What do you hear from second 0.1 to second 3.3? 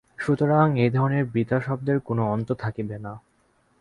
সুতরাং এই ধরনের বৃথা শব্দের কোন অন্ত থাকিবে না।